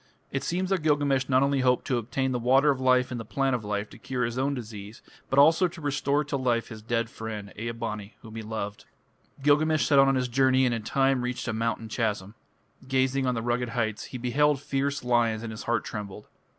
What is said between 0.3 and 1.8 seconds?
It seems that Gilgamesh not only